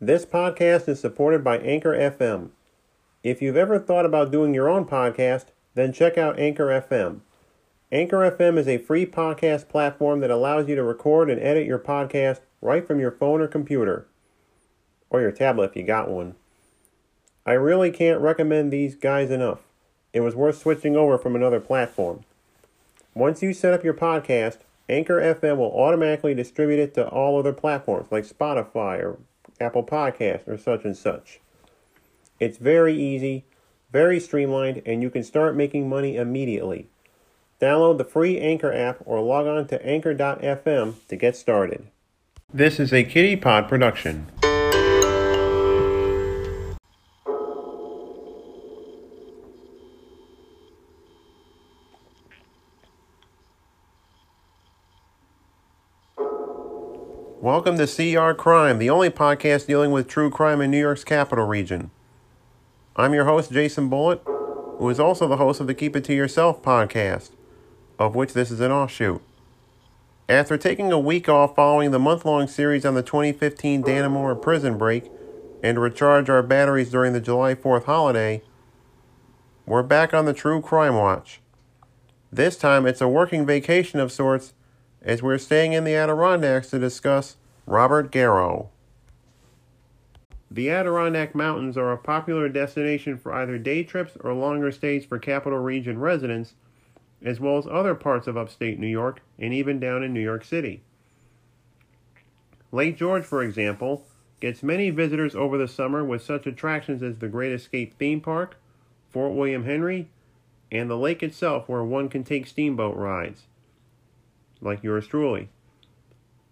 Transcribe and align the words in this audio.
This 0.00 0.26
podcast 0.26 0.90
is 0.90 1.00
supported 1.00 1.42
by 1.42 1.56
Anchor 1.56 1.94
FM. 1.96 2.50
If 3.22 3.40
you've 3.40 3.56
ever 3.56 3.78
thought 3.78 4.04
about 4.04 4.30
doing 4.30 4.52
your 4.52 4.68
own 4.68 4.84
podcast, 4.84 5.46
then 5.74 5.90
check 5.90 6.18
out 6.18 6.38
Anchor 6.38 6.66
FM. 6.66 7.20
Anchor 7.90 8.18
FM 8.30 8.58
is 8.58 8.68
a 8.68 8.76
free 8.76 9.06
podcast 9.06 9.70
platform 9.70 10.20
that 10.20 10.30
allows 10.30 10.68
you 10.68 10.74
to 10.74 10.82
record 10.82 11.30
and 11.30 11.40
edit 11.40 11.66
your 11.66 11.78
podcast 11.78 12.40
right 12.60 12.86
from 12.86 13.00
your 13.00 13.10
phone 13.10 13.40
or 13.40 13.48
computer, 13.48 14.06
or 15.08 15.22
your 15.22 15.32
tablet 15.32 15.70
if 15.70 15.76
you 15.76 15.82
got 15.82 16.10
one. 16.10 16.34
I 17.46 17.52
really 17.52 17.90
can't 17.90 18.20
recommend 18.20 18.70
these 18.70 18.96
guys 18.96 19.30
enough. 19.30 19.60
It 20.12 20.20
was 20.20 20.36
worth 20.36 20.58
switching 20.58 20.94
over 20.94 21.16
from 21.16 21.34
another 21.34 21.58
platform. 21.58 22.22
Once 23.14 23.40
you 23.40 23.54
set 23.54 23.72
up 23.72 23.82
your 23.82 23.94
podcast, 23.94 24.58
Anchor 24.90 25.22
FM 25.22 25.56
will 25.56 25.72
automatically 25.72 26.34
distribute 26.34 26.80
it 26.80 26.92
to 26.96 27.08
all 27.08 27.38
other 27.38 27.54
platforms 27.54 28.08
like 28.10 28.28
Spotify 28.28 29.02
or 29.02 29.18
Apple 29.60 29.84
Podcasts 29.84 30.46
or 30.46 30.58
such 30.58 30.84
and 30.84 30.96
such. 30.96 31.40
It's 32.38 32.58
very 32.58 32.94
easy, 32.94 33.44
very 33.90 34.20
streamlined, 34.20 34.82
and 34.84 35.02
you 35.02 35.10
can 35.10 35.22
start 35.22 35.56
making 35.56 35.88
money 35.88 36.16
immediately. 36.16 36.88
Download 37.60 37.96
the 37.96 38.04
free 38.04 38.38
Anchor 38.38 38.72
app 38.72 38.98
or 39.04 39.20
log 39.20 39.46
on 39.46 39.66
to 39.68 39.86
anchor.fm 39.86 40.94
to 41.08 41.16
get 41.16 41.36
started. 41.36 41.86
This 42.52 42.78
is 42.78 42.92
a 42.92 43.02
Kitty 43.04 43.36
Pod 43.36 43.68
production. 43.68 44.26
Welcome 57.46 57.78
to 57.78 57.86
CR 57.86 58.32
Crime, 58.32 58.80
the 58.80 58.90
only 58.90 59.08
podcast 59.08 59.68
dealing 59.68 59.92
with 59.92 60.08
true 60.08 60.30
crime 60.30 60.60
in 60.60 60.68
New 60.72 60.80
York's 60.80 61.04
capital 61.04 61.46
region. 61.46 61.92
I'm 62.96 63.14
your 63.14 63.26
host, 63.26 63.52
Jason 63.52 63.88
Bullitt, 63.88 64.20
who 64.24 64.88
is 64.90 64.98
also 64.98 65.28
the 65.28 65.36
host 65.36 65.60
of 65.60 65.68
the 65.68 65.74
Keep 65.74 65.94
It 65.94 66.02
To 66.06 66.12
Yourself 66.12 66.60
podcast, 66.60 67.30
of 68.00 68.16
which 68.16 68.32
this 68.32 68.50
is 68.50 68.58
an 68.58 68.72
offshoot. 68.72 69.22
After 70.28 70.58
taking 70.58 70.90
a 70.90 70.98
week 70.98 71.28
off 71.28 71.54
following 71.54 71.92
the 71.92 72.00
month 72.00 72.24
long 72.24 72.48
series 72.48 72.84
on 72.84 72.94
the 72.94 73.02
2015 73.04 73.84
Dannemora 73.84 74.42
prison 74.42 74.76
break 74.76 75.08
and 75.62 75.76
to 75.76 75.80
recharge 75.80 76.28
our 76.28 76.42
batteries 76.42 76.90
during 76.90 77.12
the 77.12 77.20
July 77.20 77.54
4th 77.54 77.84
holiday, 77.84 78.42
we're 79.66 79.84
back 79.84 80.12
on 80.12 80.24
the 80.24 80.34
True 80.34 80.60
Crime 80.60 80.96
Watch. 80.96 81.40
This 82.32 82.56
time 82.56 82.86
it's 82.86 83.00
a 83.00 83.06
working 83.06 83.46
vacation 83.46 84.00
of 84.00 84.10
sorts 84.10 84.52
as 85.06 85.22
we're 85.22 85.38
staying 85.38 85.72
in 85.72 85.84
the 85.84 85.94
Adirondacks 85.94 86.68
to 86.70 86.78
discuss 86.80 87.36
Robert 87.66 88.12
Garrow. 88.12 88.68
The 90.48 90.70
Adirondack 90.70 91.34
Mountains 91.34 91.76
are 91.76 91.90
a 91.90 91.98
popular 91.98 92.48
destination 92.48 93.18
for 93.18 93.34
either 93.34 93.58
day 93.58 93.82
trips 93.82 94.16
or 94.20 94.32
longer 94.32 94.70
stays 94.70 95.04
for 95.04 95.18
Capital 95.18 95.58
Region 95.58 95.98
residents, 95.98 96.54
as 97.20 97.40
well 97.40 97.58
as 97.58 97.66
other 97.66 97.96
parts 97.96 98.28
of 98.28 98.36
upstate 98.36 98.78
New 98.78 98.86
York 98.86 99.20
and 99.36 99.52
even 99.52 99.80
down 99.80 100.04
in 100.04 100.14
New 100.14 100.20
York 100.20 100.44
City. 100.44 100.82
Lake 102.70 102.96
George, 102.96 103.24
for 103.24 103.42
example, 103.42 104.06
gets 104.40 104.62
many 104.62 104.90
visitors 104.90 105.34
over 105.34 105.58
the 105.58 105.66
summer 105.66 106.04
with 106.04 106.22
such 106.22 106.46
attractions 106.46 107.02
as 107.02 107.18
the 107.18 107.28
Great 107.28 107.52
Escape 107.52 107.98
theme 107.98 108.20
park, 108.20 108.56
Fort 109.10 109.34
William 109.34 109.64
Henry, 109.64 110.08
and 110.70 110.88
the 110.88 110.96
lake 110.96 111.20
itself 111.20 111.68
where 111.68 111.82
one 111.82 112.08
can 112.08 112.22
take 112.22 112.46
steamboat 112.46 112.96
rides 112.96 113.46
like 114.60 114.82
yours 114.84 115.06
truly. 115.06 115.48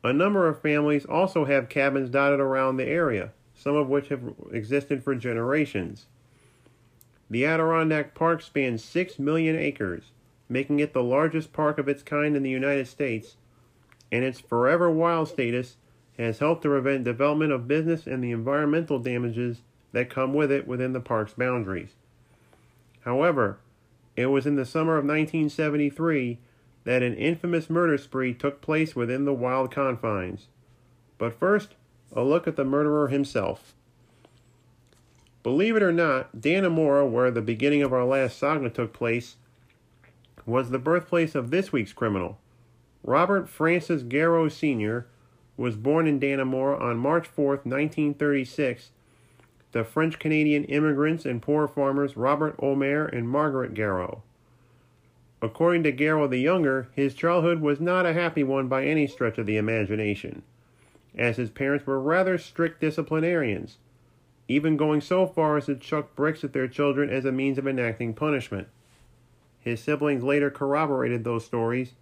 A 0.05 0.13
number 0.13 0.47
of 0.47 0.61
families 0.61 1.07
also 1.07 1.47
have 1.47 1.71
cabins 1.71 2.11
dotted 2.11 2.39
around 2.39 2.77
the 2.77 2.87
area, 2.87 3.33
some 3.55 3.75
of 3.75 3.89
which 3.89 4.09
have 4.09 4.35
existed 4.53 5.03
for 5.03 5.15
generations. 5.15 6.05
The 7.31 7.47
Adirondack 7.47 8.15
Park 8.15 8.43
spans 8.43 8.85
6 8.85 9.19
million 9.19 9.57
acres, 9.57 10.11
making 10.47 10.79
it 10.79 10.93
the 10.93 11.03
largest 11.03 11.55
park 11.55 11.79
of 11.79 11.89
its 11.89 12.03
kind 12.03 12.37
in 12.37 12.43
the 12.43 12.51
United 12.51 12.87
States, 12.87 13.37
and 14.13 14.23
its 14.27 14.41
forever 14.41 14.91
wild 14.91 15.29
status 15.29 15.77
has 16.19 16.39
helped 16.39 16.63
to 16.63 16.69
prevent 16.69 17.05
development 17.05 17.53
of 17.53 17.67
business 17.67 18.07
and 18.07 18.23
the 18.23 18.31
environmental 18.31 18.99
damages 18.99 19.63
that 19.93 20.11
come 20.11 20.35
with 20.35 20.53
it 20.53 20.69
within 20.69 20.93
the 20.93 21.01
park's 21.01 21.33
boundaries. 21.33 21.95
However, 23.01 23.59
it 24.17 24.27
was 24.27 24.47
in 24.47 24.57
the 24.57 24.67
summer 24.67 24.99
of 24.99 25.05
1973 25.05 26.39
that 26.85 27.03
an 27.03 27.15
infamous 27.15 27.69
murder 27.69 27.99
spree 27.99 28.35
took 28.35 28.61
place 28.61 28.95
within 28.95 29.25
the 29.25 29.35
wild 29.35 29.71
confines. 29.71 30.49
But 31.19 31.39
first, 31.39 31.75
a 32.13 32.23
look 32.23 32.47
at 32.47 32.57
the 32.57 32.65
murderer 32.65 33.09
himself. 33.09 33.75
Believe 35.43 35.77
it 35.77 35.83
or 35.83 35.93
not, 35.93 36.41
Dannemora, 36.41 37.09
where 37.09 37.31
the 37.31 37.43
beginning 37.43 37.83
of 37.83 37.93
our 37.93 38.05
last 38.05 38.39
saga 38.39 38.71
took 38.71 38.93
place, 38.93 39.37
was 40.47 40.71
the 40.71 40.79
birthplace 40.79 41.35
of 41.35 41.51
this 41.51 41.73
week's 41.73 41.93
criminal. 41.93 42.39
Robert 43.03 43.49
Francis 43.49 44.03
Garrow 44.03 44.51
Sr. 44.51 45.07
was 45.57 45.77
born 45.77 46.07
in 46.07 46.19
Dannemora 46.19 46.81
on 46.81 46.97
March 46.97 47.27
4, 47.27 47.49
1936, 47.65 48.91
to 49.73 49.85
French 49.85 50.19
Canadian 50.19 50.65
immigrants 50.65 51.25
and 51.25 51.43
poor 51.43 51.69
farmers 51.69 52.17
Robert 52.17 52.55
Omer 52.61 53.07
and 53.07 53.29
Margaret 53.29 53.75
Garrow. 53.75 54.23
According 55.45 55.83
to 55.83 55.93
Garrow 55.93 56.27
the 56.27 56.39
Younger, 56.39 56.89
his 56.93 57.13
childhood 57.13 57.61
was 57.61 57.79
not 57.79 58.07
a 58.07 58.15
happy 58.15 58.43
one 58.43 58.67
by 58.67 58.87
any 58.87 59.07
stretch 59.07 59.37
of 59.37 59.45
the 59.45 59.59
imagination, 59.59 60.43
as 61.15 61.37
his 61.37 61.51
parents 61.51 61.87
were 61.87 62.01
rather 62.01 62.39
strict 62.39 62.81
disciplinarians, 62.81 63.77
even 64.49 64.79
going 64.79 65.03
so 65.03 65.27
far 65.27 65.59
as 65.59 65.67
to 65.67 65.75
chuck 65.75 66.17
bricks 66.17 66.45
at 66.45 66.55
their 66.55 66.67
children 66.67 67.11
as 67.11 67.27
a 67.27 67.31
means 67.31 67.59
of 67.59 67.67
enacting 67.67 68.15
punishment. 68.15 68.69
His 69.61 69.81
siblings 69.81 70.25
later 70.25 70.51
corroborated 70.51 71.25
those 71.25 71.45
stories, 71.45 71.93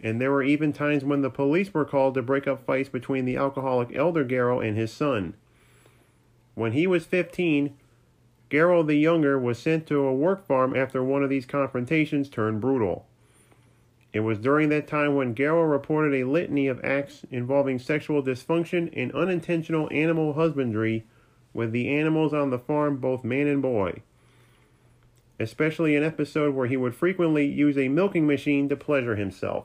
and 0.00 0.18
there 0.18 0.32
were 0.32 0.42
even 0.42 0.72
times 0.72 1.04
when 1.04 1.20
the 1.20 1.28
police 1.28 1.74
were 1.74 1.84
called 1.84 2.14
to 2.14 2.22
break 2.22 2.48
up 2.48 2.64
fights 2.64 2.88
between 2.88 3.26
the 3.26 3.36
alcoholic 3.36 3.94
elder 3.94 4.24
Garrow 4.24 4.60
and 4.60 4.74
his 4.74 4.90
son. 4.90 5.34
When 6.54 6.72
he 6.72 6.86
was 6.86 7.04
15, 7.04 7.76
Garrow 8.48 8.82
the 8.82 8.94
Younger 8.94 9.38
was 9.38 9.58
sent 9.58 9.86
to 9.88 10.04
a 10.04 10.14
work 10.14 10.46
farm 10.46 10.76
after 10.76 11.02
one 11.02 11.22
of 11.24 11.30
these 11.30 11.46
confrontations 11.46 12.28
turned 12.28 12.60
brutal. 12.60 13.06
It 14.12 14.20
was 14.20 14.38
during 14.38 14.68
that 14.68 14.86
time 14.86 15.14
when 15.14 15.34
Garrow 15.34 15.64
reported 15.64 16.14
a 16.14 16.28
litany 16.28 16.68
of 16.68 16.82
acts 16.84 17.26
involving 17.30 17.78
sexual 17.78 18.22
dysfunction 18.22 18.90
and 18.96 19.12
unintentional 19.12 19.88
animal 19.92 20.34
husbandry 20.34 21.04
with 21.52 21.72
the 21.72 21.88
animals 21.88 22.32
on 22.32 22.50
the 22.50 22.58
farm, 22.58 22.98
both 22.98 23.24
man 23.24 23.46
and 23.46 23.60
boy. 23.60 24.02
Especially 25.40 25.96
an 25.96 26.04
episode 26.04 26.54
where 26.54 26.66
he 26.66 26.76
would 26.76 26.94
frequently 26.94 27.46
use 27.46 27.76
a 27.76 27.88
milking 27.88 28.26
machine 28.26 28.68
to 28.68 28.76
pleasure 28.76 29.16
himself. 29.16 29.64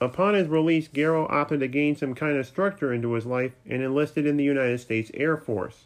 Upon 0.00 0.34
his 0.34 0.48
release, 0.48 0.88
Garrow 0.88 1.26
opted 1.30 1.60
to 1.60 1.68
gain 1.68 1.94
some 1.94 2.14
kind 2.14 2.36
of 2.36 2.46
structure 2.46 2.92
into 2.92 3.12
his 3.12 3.24
life 3.24 3.52
and 3.64 3.82
enlisted 3.82 4.26
in 4.26 4.36
the 4.36 4.44
United 4.44 4.80
States 4.80 5.12
Air 5.14 5.36
Force. 5.36 5.84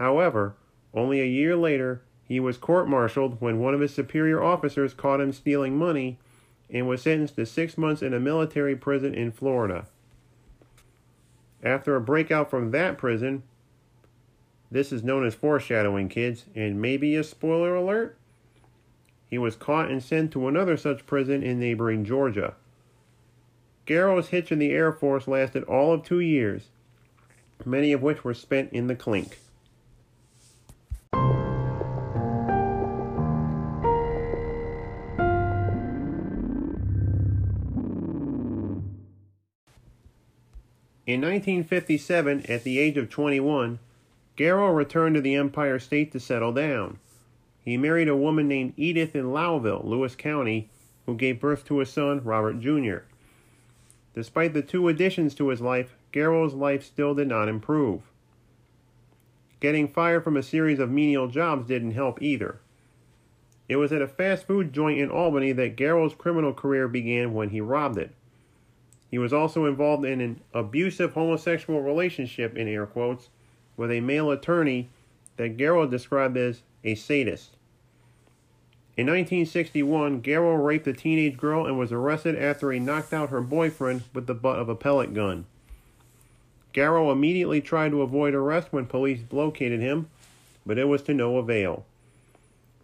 However, 0.00 0.54
only 0.94 1.20
a 1.20 1.26
year 1.26 1.54
later, 1.54 2.00
he 2.24 2.40
was 2.40 2.56
court 2.56 2.88
martialed 2.88 3.38
when 3.38 3.58
one 3.58 3.74
of 3.74 3.80
his 3.80 3.92
superior 3.92 4.42
officers 4.42 4.94
caught 4.94 5.20
him 5.20 5.30
stealing 5.30 5.76
money 5.76 6.18
and 6.70 6.88
was 6.88 7.02
sentenced 7.02 7.36
to 7.36 7.44
six 7.44 7.76
months 7.76 8.00
in 8.00 8.14
a 8.14 8.18
military 8.18 8.74
prison 8.74 9.14
in 9.14 9.30
Florida. 9.30 9.86
After 11.62 11.94
a 11.94 12.00
breakout 12.00 12.48
from 12.48 12.70
that 12.70 12.96
prison, 12.96 13.42
this 14.70 14.90
is 14.90 15.04
known 15.04 15.26
as 15.26 15.34
foreshadowing, 15.34 16.08
kids, 16.08 16.46
and 16.54 16.80
maybe 16.80 17.14
a 17.14 17.22
spoiler 17.22 17.74
alert. 17.74 18.16
He 19.28 19.36
was 19.36 19.54
caught 19.54 19.90
and 19.90 20.02
sent 20.02 20.32
to 20.32 20.48
another 20.48 20.78
such 20.78 21.04
prison 21.04 21.42
in 21.42 21.60
neighboring 21.60 22.06
Georgia. 22.06 22.54
Garrow's 23.84 24.28
hitch 24.28 24.50
in 24.50 24.60
the 24.60 24.70
Air 24.70 24.92
Force 24.92 25.28
lasted 25.28 25.62
all 25.64 25.92
of 25.92 26.04
two 26.04 26.20
years, 26.20 26.68
many 27.66 27.92
of 27.92 28.00
which 28.00 28.24
were 28.24 28.32
spent 28.32 28.72
in 28.72 28.86
the 28.86 28.96
clink. 28.96 29.36
In 41.10 41.22
1957, 41.22 42.46
at 42.48 42.62
the 42.62 42.78
age 42.78 42.96
of 42.96 43.10
21, 43.10 43.80
Garrow 44.36 44.72
returned 44.72 45.16
to 45.16 45.20
the 45.20 45.34
Empire 45.34 45.80
State 45.80 46.12
to 46.12 46.20
settle 46.20 46.52
down. 46.52 47.00
He 47.64 47.76
married 47.76 48.06
a 48.06 48.14
woman 48.14 48.46
named 48.46 48.74
Edith 48.76 49.16
in 49.16 49.32
Lowville, 49.32 49.84
Lewis 49.84 50.14
County, 50.14 50.70
who 51.06 51.16
gave 51.16 51.40
birth 51.40 51.64
to 51.64 51.80
a 51.80 51.84
son, 51.84 52.22
Robert 52.22 52.60
Jr. 52.60 52.98
Despite 54.14 54.54
the 54.54 54.62
two 54.62 54.86
additions 54.86 55.34
to 55.34 55.48
his 55.48 55.60
life, 55.60 55.96
Garrow's 56.12 56.54
life 56.54 56.84
still 56.84 57.12
did 57.12 57.26
not 57.26 57.48
improve. 57.48 58.02
Getting 59.58 59.88
fired 59.88 60.22
from 60.22 60.36
a 60.36 60.44
series 60.44 60.78
of 60.78 60.92
menial 60.92 61.26
jobs 61.26 61.66
didn't 61.66 61.90
help 61.90 62.22
either. 62.22 62.60
It 63.68 63.78
was 63.78 63.90
at 63.92 64.00
a 64.00 64.06
fast 64.06 64.46
food 64.46 64.72
joint 64.72 65.00
in 65.00 65.10
Albany 65.10 65.50
that 65.50 65.74
Garrow's 65.74 66.14
criminal 66.14 66.54
career 66.54 66.86
began 66.86 67.34
when 67.34 67.48
he 67.48 67.60
robbed 67.60 67.98
it. 67.98 68.14
He 69.10 69.18
was 69.18 69.32
also 69.32 69.64
involved 69.64 70.04
in 70.04 70.20
an 70.20 70.40
abusive 70.54 71.12
homosexual 71.14 71.82
relationship, 71.82 72.56
in 72.56 72.68
air 72.68 72.86
quotes, 72.86 73.28
with 73.76 73.90
a 73.90 74.00
male 74.00 74.30
attorney 74.30 74.88
that 75.36 75.56
Garrow 75.56 75.86
described 75.86 76.36
as 76.36 76.62
a 76.84 76.94
sadist. 76.94 77.56
In 78.96 79.06
1961, 79.06 80.20
Garrow 80.20 80.54
raped 80.54 80.86
a 80.86 80.92
teenage 80.92 81.38
girl 81.38 81.64
and 81.64 81.78
was 81.78 81.90
arrested 81.90 82.36
after 82.36 82.70
he 82.70 82.78
knocked 82.78 83.12
out 83.12 83.30
her 83.30 83.40
boyfriend 83.40 84.02
with 84.12 84.26
the 84.26 84.34
butt 84.34 84.58
of 84.58 84.68
a 84.68 84.76
pellet 84.76 85.14
gun. 85.14 85.46
Garrow 86.72 87.10
immediately 87.10 87.60
tried 87.60 87.90
to 87.90 88.02
avoid 88.02 88.34
arrest 88.34 88.68
when 88.70 88.86
police 88.86 89.20
located 89.30 89.80
him, 89.80 90.08
but 90.64 90.78
it 90.78 90.84
was 90.84 91.02
to 91.02 91.14
no 91.14 91.38
avail. 91.38 91.84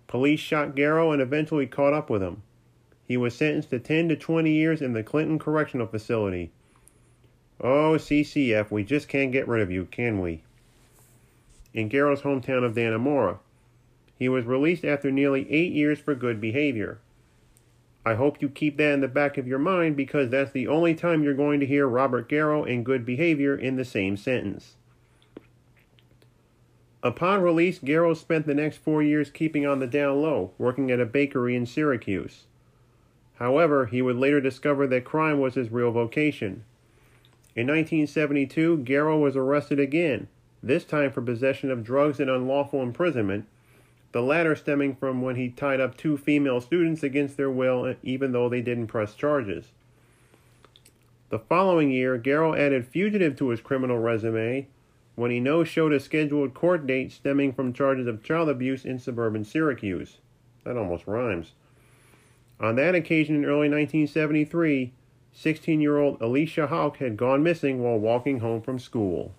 Police 0.09 0.41
shot 0.41 0.75
Garrow 0.75 1.13
and 1.13 1.21
eventually 1.21 1.67
caught 1.67 1.93
up 1.93 2.09
with 2.09 2.23
him. 2.23 2.43
He 3.07 3.17
was 3.17 3.35
sentenced 3.35 3.71
to 3.71 3.79
10 3.79 4.09
to 4.09 4.17
20 4.17 4.51
years 4.51 4.83
in 4.83 4.93
the 4.93 5.03
Clinton 5.03 5.39
Correctional 5.39 5.87
Facility. 5.87 6.51
Oh, 7.61 7.97
CCF, 7.97 8.71
we 8.71 8.85
just 8.85 9.09
can't 9.09 9.33
get 9.33 9.49
rid 9.49 9.63
of 9.63 9.71
you, 9.71 9.87
can 9.87 10.21
we? 10.21 10.43
In 11.73 11.89
Garrow's 11.89 12.23
hometown 12.23 12.65
of 12.65 12.75
Dannemora. 12.75 13.39
He 14.19 14.29
was 14.29 14.45
released 14.45 14.85
after 14.85 15.11
nearly 15.11 15.51
eight 15.51 15.73
years 15.73 15.99
for 15.99 16.15
good 16.15 16.41
behavior. 16.41 16.99
I 18.05 18.15
hope 18.15 18.41
you 18.41 18.49
keep 18.49 18.77
that 18.77 18.95
in 18.95 19.01
the 19.01 19.09
back 19.09 19.37
of 19.37 19.47
your 19.47 19.59
mind 19.59 19.97
because 19.97 20.31
that's 20.31 20.53
the 20.53 20.69
only 20.69 20.95
time 20.95 21.23
you're 21.23 21.35
going 21.35 21.61
to 21.61 21.67
hear 21.67 21.89
Robert 21.89 22.29
Garrow 22.29 22.65
and 22.65 22.85
good 22.85 23.05
behavior 23.05 23.57
in 23.57 23.77
the 23.77 23.85
same 23.85 24.17
sentence. 24.17 24.77
Upon 27.03 27.43
release, 27.43 27.79
Garrow 27.79 28.15
spent 28.15 28.47
the 28.47 28.55
next 28.55 28.79
four 28.79 29.03
years 29.03 29.31
keeping 29.31 29.67
on 29.67 29.81
the 29.81 29.87
down 29.87 30.23
low, 30.23 30.53
working 30.59 30.91
at 30.91 31.01
a 31.01 31.07
bakery 31.07 31.55
in 31.55 31.67
Syracuse. 31.67 32.47
However, 33.37 33.87
he 33.87 34.03
would 34.03 34.17
later 34.17 34.41
discover 34.41 34.87
that 34.87 35.05
crime 35.05 35.41
was 35.41 35.55
his 35.55 35.71
real 35.71 35.91
vocation. 35.91 36.65
In 37.55 37.67
1972, 37.67 38.79
Garrow 38.79 39.19
was 39.19 39.37
arrested 39.37 39.79
again, 39.79 40.29
this 40.63 40.85
time 40.85 41.11
for 41.11 41.23
possession 41.23 41.71
of 41.71 41.85
drugs 41.85 42.19
and 42.19 42.29
unlawful 42.29 42.83
imprisonment, 42.83 43.47
the 44.13 44.23
latter 44.23 44.57
stemming 44.57 44.95
from 44.97 45.21
when 45.21 45.37
he 45.37 45.51
tied 45.51 45.81
up 45.81 45.97
two 45.97 46.17
female 46.17 46.61
students 46.61 47.03
against 47.03 47.37
their 47.37 47.51
will, 47.51 47.95
even 48.03 48.33
though 48.33 48.49
they 48.49 48.63
didn't 48.63 48.87
press 48.87 49.15
charges. 49.15 49.73
The 51.29 51.39
following 51.39 51.91
year, 51.91 52.17
Garrow 52.17 52.55
added 52.55 52.87
fugitive 52.87 53.37
to 53.37 53.49
his 53.49 53.61
criminal 53.61 53.99
resume 53.99 54.69
when 55.17 55.31
he 55.31 55.41
no 55.41 55.65
showed 55.65 55.93
a 55.93 56.01
scheduled 56.01 56.55
court 56.55 56.87
date 56.87 57.11
stemming 57.11 57.53
from 57.53 57.73
charges 57.73 58.07
of 58.07 58.23
child 58.23 58.49
abuse 58.49 58.85
in 58.85 58.99
suburban 58.99 59.45
Syracuse. 59.45 60.19
That 60.65 60.77
almost 60.77 61.07
rhymes. 61.07 61.53
On 62.59 62.75
that 62.77 62.95
occasion 62.95 63.37
in 63.37 63.45
early 63.45 63.69
1973, 63.69 64.93
16 65.33 65.81
year 65.81 65.99
old 65.99 66.21
Alicia 66.23 66.69
Hauck 66.69 66.97
had 66.99 67.17
gone 67.17 67.43
missing 67.43 67.83
while 67.83 67.99
walking 67.99 68.41
home 68.41 68.63
from 68.63 68.79
school. 68.79 69.35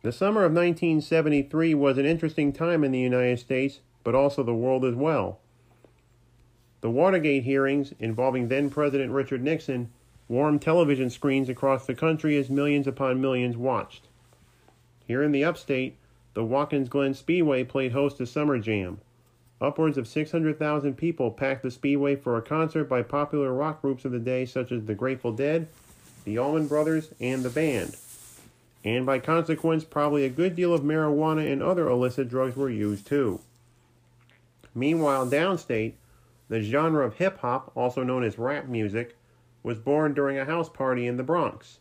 The 0.00 0.12
summer 0.12 0.44
of 0.44 0.52
1973 0.52 1.74
was 1.74 1.96
an 1.96 2.04
interesting 2.04 2.52
time 2.52 2.84
in 2.84 2.92
the 2.92 2.98
United 2.98 3.38
States, 3.38 3.80
but 4.02 4.14
also 4.14 4.42
the 4.42 4.54
world 4.54 4.84
as 4.84 4.94
well. 4.94 5.40
The 6.82 6.90
Watergate 6.90 7.44
hearings 7.44 7.94
involving 7.98 8.48
then 8.48 8.68
President 8.68 9.12
Richard 9.12 9.42
Nixon 9.42 9.90
warmed 10.28 10.62
television 10.62 11.10
screens 11.10 11.48
across 11.48 11.86
the 11.86 11.94
country 11.94 12.36
as 12.36 12.48
millions 12.48 12.86
upon 12.86 13.20
millions 13.20 13.56
watched. 13.56 14.08
Here 15.06 15.22
in 15.22 15.32
the 15.32 15.44
upstate, 15.44 15.96
the 16.34 16.44
Watkins 16.44 16.88
Glen 16.88 17.14
Speedway 17.14 17.64
played 17.64 17.92
host 17.92 18.16
to 18.18 18.26
Summer 18.26 18.58
Jam. 18.58 19.00
Upwards 19.60 19.96
of 19.96 20.08
600,000 20.08 20.94
people 20.94 21.30
packed 21.30 21.62
the 21.62 21.70
Speedway 21.70 22.16
for 22.16 22.36
a 22.36 22.42
concert 22.42 22.84
by 22.84 23.02
popular 23.02 23.52
rock 23.52 23.80
groups 23.80 24.04
of 24.04 24.12
the 24.12 24.18
day 24.18 24.44
such 24.44 24.72
as 24.72 24.84
the 24.84 24.94
Grateful 24.94 25.32
Dead, 25.32 25.68
the 26.24 26.38
Allman 26.38 26.66
Brothers, 26.66 27.10
and 27.20 27.42
the 27.42 27.50
band. 27.50 27.96
And 28.84 29.06
by 29.06 29.18
consequence, 29.18 29.84
probably 29.84 30.24
a 30.24 30.30
good 30.30 30.56
deal 30.56 30.74
of 30.74 30.82
marijuana 30.82 31.50
and 31.50 31.62
other 31.62 31.88
illicit 31.88 32.28
drugs 32.28 32.56
were 32.56 32.68
used 32.68 33.06
too. 33.06 33.40
Meanwhile, 34.74 35.28
downstate, 35.28 35.94
the 36.48 36.60
genre 36.60 37.06
of 37.06 37.14
hip 37.14 37.38
hop, 37.38 37.70
also 37.74 38.02
known 38.02 38.24
as 38.24 38.38
rap 38.38 38.66
music, 38.66 39.16
was 39.64 39.80
born 39.80 40.14
during 40.14 40.38
a 40.38 40.44
house 40.44 40.68
party 40.68 41.08
in 41.08 41.16
the 41.16 41.24
Bronx. 41.24 41.80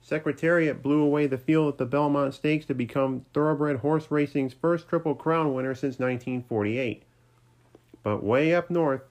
Secretariat 0.00 0.82
blew 0.82 1.02
away 1.02 1.26
the 1.26 1.36
field 1.36 1.72
at 1.72 1.78
the 1.78 1.86
Belmont 1.86 2.32
Stakes 2.32 2.66
to 2.66 2.74
become 2.74 3.26
thoroughbred 3.34 3.78
horse 3.78 4.10
racing's 4.10 4.54
first 4.54 4.88
Triple 4.88 5.14
Crown 5.14 5.52
winner 5.52 5.74
since 5.74 5.98
1948. 5.98 7.02
But 8.02 8.22
way 8.22 8.54
up 8.54 8.70
north, 8.70 9.02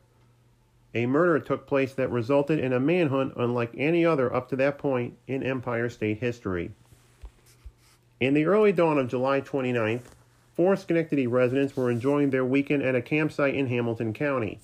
a 0.94 1.08
murder 1.08 1.40
took 1.40 1.66
place 1.66 1.94
that 1.96 2.12
resulted 2.12 2.60
in 2.60 2.72
a 2.72 2.80
manhunt 2.80 3.34
unlike 3.36 3.74
any 3.76 4.06
other 4.06 4.34
up 4.34 4.50
to 4.50 4.56
that 4.58 4.78
point 4.78 5.18
in 5.28 5.42
Empire 5.42 5.90
State 5.90 6.20
history. 6.20 6.72
In 8.20 8.36
the 8.36 8.46
early 8.46 8.72
dawn 8.72 9.00
of 9.00 9.08
July 9.08 9.42
29th, 9.42 10.04
four 10.54 10.76
Schenectady 10.76 11.26
residents 11.26 11.76
were 11.76 11.90
enjoying 11.90 12.30
their 12.30 12.46
weekend 12.46 12.84
at 12.84 12.96
a 12.96 13.02
campsite 13.02 13.56
in 13.56 13.68
Hamilton 13.68 14.14
County. 14.14 14.60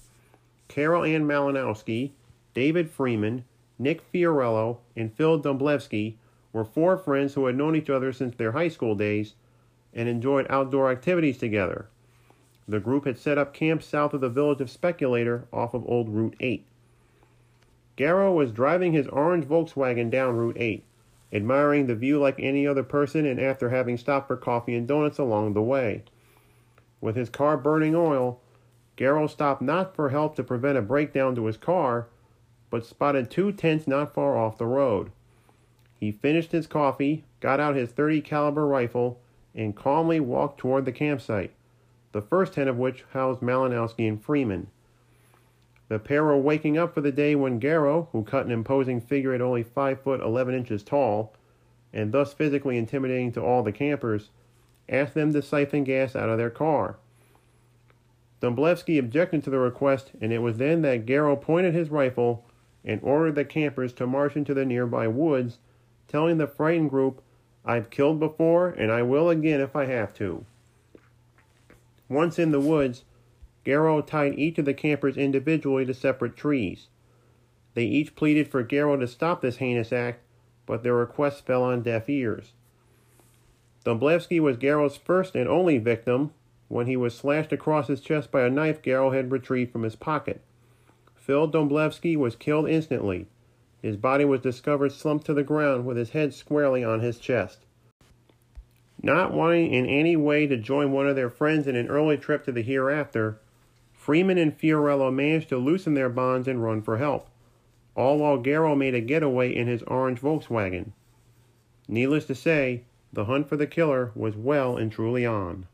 Carol 0.68 1.04
Ann 1.04 1.26
Malinowski, 1.26 2.12
David 2.60 2.92
Freeman, 2.92 3.46
Nick 3.78 4.02
Fiorello, 4.12 4.80
and 4.94 5.14
Phil 5.14 5.40
Domblewski 5.40 6.16
were 6.52 6.66
four 6.66 6.98
friends 6.98 7.34
who 7.34 7.46
had 7.46 7.56
known 7.56 7.74
each 7.74 7.90
other 7.90 8.12
since 8.12 8.36
their 8.36 8.52
high 8.52 8.68
school 8.68 8.96
days 8.96 9.36
and 9.94 10.10
enjoyed 10.10 10.46
outdoor 10.50 10.92
activities 10.92 11.38
together. 11.38 11.88
The 12.68 12.82
group 12.82 13.06
had 13.06 13.18
set 13.18 13.38
up 13.38 13.54
camp 13.54 13.82
south 13.82 14.14
of 14.14 14.20
the 14.20 14.28
village 14.28 14.60
of 14.60 14.70
Speculator 14.70 15.46
off 15.54 15.74
of 15.74 15.88
Old 15.88 16.10
Route 16.10 16.36
8. 16.42 16.66
Garrow 17.96 18.34
was 18.34 18.52
driving 18.52 18.92
his 18.92 19.08
orange 19.08 19.46
Volkswagen 19.46 20.10
down 20.10 20.36
Route 20.36 20.58
8, 20.60 20.84
admiring 21.32 21.88
the 21.88 21.96
view 21.96 22.20
like 22.20 22.42
any 22.42 22.68
other 22.68 22.84
person 22.84 23.26
and 23.26 23.40
after 23.40 23.70
having 23.70 23.96
stopped 23.96 24.28
for 24.28 24.36
coffee 24.36 24.76
and 24.76 24.86
donuts 24.86 25.18
along 25.18 25.54
the 25.54 25.62
way. 25.62 26.04
With 27.00 27.16
his 27.16 27.30
car 27.30 27.56
burning 27.56 27.96
oil, 27.96 28.42
Garrow 28.98 29.28
stopped 29.28 29.62
not 29.62 29.96
for 29.96 30.10
help 30.10 30.36
to 30.36 30.44
prevent 30.44 30.78
a 30.78 30.82
breakdown 30.82 31.36
to 31.36 31.46
his 31.46 31.56
car, 31.56 32.08
but 32.70 32.86
spotted 32.86 33.30
two 33.30 33.52
tents 33.52 33.88
not 33.88 34.14
far 34.14 34.38
off 34.38 34.58
the 34.58 34.66
road. 34.66 35.12
He 36.00 36.12
finished 36.12 36.52
his 36.52 36.68
coffee, 36.68 37.26
got 37.40 37.60
out 37.60 37.76
his 37.76 37.92
30 37.92 38.22
caliber 38.22 38.66
rifle, 38.66 39.20
and 39.56 39.76
calmly 39.76 40.20
walked 40.20 40.60
toward 40.60 40.86
the 40.86 40.92
campsite, 40.92 41.52
the 42.12 42.22
first 42.22 42.54
tent 42.54 42.70
of 42.70 42.78
which 42.78 43.04
housed 43.12 43.42
Malinowski 43.42 44.08
and 44.08 44.24
Freeman. 44.24 44.68
The 45.90 46.00
pair 46.00 46.24
were 46.24 46.38
waking 46.38 46.78
up 46.78 46.94
for 46.94 47.02
the 47.02 47.12
day 47.12 47.36
when 47.36 47.60
Garrow, 47.60 48.08
who 48.12 48.24
cut 48.24 48.46
an 48.46 48.52
imposing 48.52 49.02
figure 49.02 49.34
at 49.34 49.42
only 49.42 49.64
5 49.64 50.02
foot 50.02 50.22
11 50.22 50.54
inches 50.54 50.84
tall, 50.84 51.34
and 51.92 52.12
thus 52.12 52.32
physically 52.32 52.78
intimidating 52.78 53.32
to 53.32 53.42
all 53.42 53.64
the 53.64 53.72
campers, 53.72 54.30
asked 54.88 55.16
them 55.16 55.34
to 55.34 55.42
siphon 55.42 55.84
gas 55.84 56.16
out 56.16 56.30
of 56.30 56.38
their 56.38 56.52
car. 56.52 56.98
Domblewski 58.42 58.98
objected 59.00 59.44
to 59.44 59.50
the 59.50 59.60
request, 59.60 60.12
and 60.22 60.32
it 60.32 60.40
was 60.40 60.58
then 60.58 60.82
that 60.84 61.06
Garrow 61.06 61.36
pointed 61.36 61.74
his 61.74 61.90
rifle 61.90 62.46
and 62.86 63.00
ordered 63.04 63.36
the 63.36 63.46
campers 63.46 63.94
to 63.94 64.08
march 64.08 64.36
into 64.36 64.54
the 64.54 64.66
nearby 64.66 65.08
woods, 65.08 65.60
telling 66.08 66.38
the 66.38 66.48
frightened 66.48 66.90
group, 66.90 67.22
I've 67.66 67.90
killed 67.90 68.20
before 68.20 68.70
and 68.70 68.92
I 68.92 69.04
will 69.04 69.30
again 69.30 69.62
if 69.62 69.76
I 69.76 69.86
have 69.86 70.14
to. 70.16 70.46
Once 72.08 72.40
in 72.40 72.52
the 72.52 72.60
woods, 72.60 73.04
Garrow 73.64 74.02
tied 74.02 74.40
each 74.40 74.58
of 74.58 74.66
the 74.66 74.74
campers 74.74 75.18
individually 75.18 75.86
to 75.86 75.94
separate 75.94 76.36
trees. 76.36 76.88
They 77.76 77.84
each 77.84 78.16
pleaded 78.16 78.48
for 78.48 78.64
Garrow 78.64 78.98
to 78.98 79.08
stop 79.08 79.42
this 79.42 79.58
heinous 79.58 79.94
act, 79.94 80.22
but 80.66 80.82
their 80.82 80.96
requests 80.96 81.42
fell 81.42 81.64
on 81.64 81.84
deaf 81.84 82.10
ears. 82.10 82.54
Domblewski 83.86 84.40
was 84.40 84.58
Garrow's 84.58 84.98
first 84.98 85.36
and 85.36 85.48
only 85.48 85.78
victim 85.78 86.32
when 86.68 86.88
he 86.88 86.98
was 86.98 87.16
slashed 87.16 87.52
across 87.52 87.88
his 87.88 88.02
chest 88.02 88.32
by 88.32 88.42
a 88.42 88.50
knife 88.50 88.82
Garrow 88.82 89.12
had 89.12 89.32
retrieved 89.32 89.72
from 89.72 89.84
his 89.84 89.96
pocket. 89.96 90.42
Phil 91.30 91.48
Domblewski 91.48 92.18
was 92.18 92.36
killed 92.36 92.68
instantly. 92.68 93.28
His 93.84 93.98
body 93.98 94.26
was 94.26 94.42
discovered 94.42 94.92
slumped 94.92 95.28
to 95.28 95.34
the 95.36 95.44
ground 95.44 95.86
with 95.86 95.96
his 95.96 96.10
head 96.10 96.34
squarely 96.34 96.84
on 96.84 97.02
his 97.02 97.20
chest. 97.20 97.68
Not 99.04 99.32
wanting 99.32 99.72
in 99.72 99.86
any 99.86 100.16
way 100.16 100.48
to 100.48 100.58
join 100.58 100.92
one 100.92 101.08
of 101.08 101.16
their 101.16 101.30
friends 101.30 101.68
in 101.68 101.76
an 101.76 101.88
early 101.88 102.18
trip 102.18 102.46
to 102.46 102.52
the 102.52 102.64
hereafter, 102.64 103.38
Freeman 103.94 104.40
and 104.40 104.58
Fiorello 104.58 105.12
managed 105.12 105.50
to 105.50 105.58
loosen 105.58 105.94
their 105.94 106.10
bonds 106.10 106.48
and 106.48 106.64
run 106.64 106.82
for 106.82 106.98
help, 106.98 107.30
all 107.94 108.18
while 108.18 108.40
Garrow 108.40 108.76
made 108.76 108.96
a 108.96 109.00
getaway 109.00 109.56
in 109.56 109.68
his 109.68 109.84
orange 109.84 110.22
Volkswagen. 110.22 110.94
Needless 111.88 112.26
to 112.26 112.34
say, 112.34 112.86
the 113.14 113.26
hunt 113.26 113.48
for 113.48 113.56
the 113.56 113.68
killer 113.68 114.12
was 114.16 114.36
well 114.36 114.78
and 114.78 114.92
truly 114.92 115.28
on. 115.28 115.68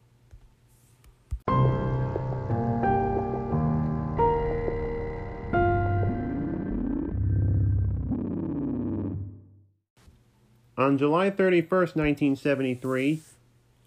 On 10.85 10.99
July 10.99 11.31
31, 11.31 11.67
1973, 11.67 13.21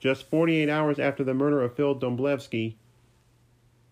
just 0.01 0.25
48 0.25 0.69
hours 0.69 0.99
after 0.99 1.23
the 1.23 1.33
murder 1.33 1.63
of 1.63 1.77
Phil 1.77 1.95
Domblewski, 1.95 2.75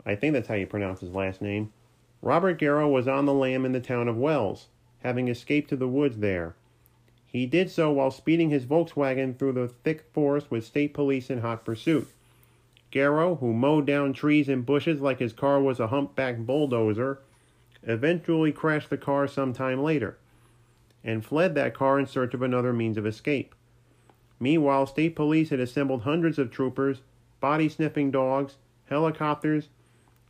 I 0.05 0.17
think 0.17 0.33
that's 0.33 0.49
how 0.49 0.57
you 0.57 0.67
pronounce 0.67 1.03
his 1.03 1.15
last 1.15 1.41
name, 1.41 1.73
Robert 2.21 2.59
Garrow 2.59 2.89
was 2.89 3.07
on 3.07 3.25
the 3.25 3.33
lam 3.33 3.65
in 3.65 3.71
the 3.71 3.79
town 3.79 4.09
of 4.09 4.17
Wells, 4.17 4.67
having 5.05 5.29
escaped 5.29 5.69
to 5.69 5.77
the 5.77 5.87
woods 5.87 6.17
there. 6.17 6.57
He 7.29 7.47
did 7.47 7.71
so 7.71 7.93
while 7.93 8.11
speeding 8.11 8.51
his 8.51 8.67
Volkswagen 8.67 9.39
through 9.39 9.53
the 9.53 9.69
thick 9.69 10.07
forest 10.13 10.51
with 10.51 10.65
state 10.65 10.93
police 10.93 11.31
in 11.31 11.43
hot 11.43 11.65
pursuit. 11.65 12.09
Garrow, 12.91 13.37
who 13.37 13.53
mowed 13.53 13.87
down 13.87 14.15
trees 14.15 14.49
and 14.49 14.67
bushes 14.67 15.01
like 15.01 15.21
his 15.21 15.33
car 15.33 15.61
was 15.61 15.79
a 15.79 15.87
humpback 15.87 16.39
bulldozer, 16.39 17.21
eventually 17.85 18.51
crashed 18.51 18.91
the 18.91 18.99
car 18.99 19.29
some 19.29 19.53
time 19.53 19.81
later 19.81 20.19
and 21.07 21.25
fled 21.25 21.55
that 21.55 21.73
car 21.73 21.99
in 21.99 22.07
search 22.07 22.35
of 22.35 22.43
another 22.43 22.73
means 22.73 22.99
of 22.99 23.07
escape. 23.07 23.55
Meanwhile, 24.41 24.89
state 24.89 25.17
police 25.17 25.49
had 25.51 25.61
assembled 25.61 26.03
hundreds 26.03 26.39
of 26.39 26.51
troopers, 26.51 27.01
body 27.41 27.69
sniffing 27.69 28.11
dogs, 28.11 28.57
helicopters, 28.91 29.69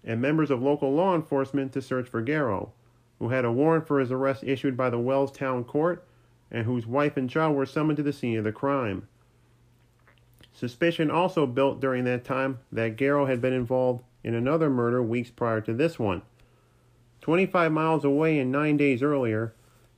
and 0.05 0.21
members 0.21 0.51
of 0.51 0.63
local 0.63 0.95
law 0.95 1.17
enforcement 1.17 1.73
to 1.73 1.83
search 1.83 2.09
for 2.09 2.23
Garrow, 2.23 2.71
who 3.19 3.31
had 3.31 3.45
a 3.45 3.51
warrant 3.51 3.89
for 3.89 3.99
his 3.99 4.13
arrest 4.13 4.45
issued 4.45 4.77
by 4.77 4.91
the 4.91 4.99
Wells 4.99 5.33
Town 5.33 5.65
Court 5.65 6.05
and 6.51 6.67
whose 6.67 6.87
wife 6.87 7.17
and 7.17 7.29
child 7.29 7.57
were 7.57 7.67
summoned 7.67 7.97
to 7.97 8.03
the 8.03 8.13
scene 8.13 8.39
of 8.39 8.45
the 8.45 8.53
crime. 8.53 9.09
Suspicion 10.53 11.11
also 11.11 11.47
built 11.47 11.81
during 11.81 12.05
that 12.05 12.25
time 12.25 12.61
that 12.71 12.97
Garrow 12.97 13.27
had 13.27 13.41
been 13.41 13.53
involved 13.53 14.05
in 14.23 14.35
another 14.35 14.71
murder 14.71 15.03
weeks 15.03 15.31
prior 15.31 15.61
to 15.63 15.75
this 15.75 15.99
one. 15.99 16.23
25 17.23 17.73
miles 17.73 18.05
away 18.05 18.39
and 18.39 18.53
nine 18.53 18.77
days 18.77 19.03
earlier, 19.03 19.53